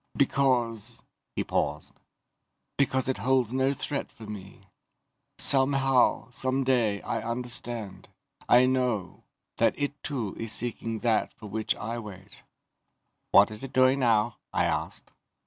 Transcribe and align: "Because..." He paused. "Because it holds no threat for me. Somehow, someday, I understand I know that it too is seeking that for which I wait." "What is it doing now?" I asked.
"Because..." 0.17 1.03
He 1.35 1.43
paused. 1.43 1.93
"Because 2.75 3.07
it 3.07 3.19
holds 3.19 3.53
no 3.53 3.71
threat 3.71 4.11
for 4.11 4.25
me. 4.25 4.65
Somehow, 5.37 6.31
someday, 6.31 7.03
I 7.03 7.21
understand 7.21 8.09
I 8.49 8.65
know 8.65 9.25
that 9.57 9.77
it 9.77 10.01
too 10.01 10.33
is 10.39 10.51
seeking 10.53 11.01
that 11.01 11.35
for 11.35 11.45
which 11.45 11.75
I 11.75 11.99
wait." 11.99 12.41
"What 13.31 13.51
is 13.51 13.63
it 13.63 13.73
doing 13.73 13.99
now?" 13.99 14.37
I 14.51 14.63
asked. 14.65 15.11